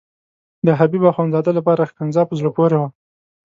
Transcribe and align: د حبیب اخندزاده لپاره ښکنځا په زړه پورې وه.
د 0.65 0.67
حبیب 0.79 1.03
اخندزاده 1.11 1.51
لپاره 1.59 1.87
ښکنځا 1.91 2.21
په 2.27 2.33
زړه 2.39 2.49
پورې 2.57 2.75
وه. 2.81 2.87